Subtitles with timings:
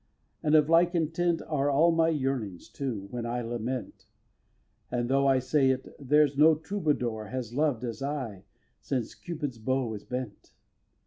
[0.41, 4.07] And of like intent Are all my yearnings, too, when I lament.
[4.89, 8.45] And, though I say it, there's no troubadour Has lov'd as I,
[8.79, 10.53] since Cupid's bow was bent.